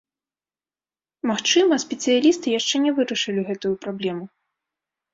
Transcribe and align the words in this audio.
Магчыма, 1.33 1.79
спецыялісты 1.85 2.57
яшчэ 2.59 2.75
не 2.89 2.97
вырашылі 2.99 3.41
гэтую 3.53 3.75
праблему. 3.89 4.25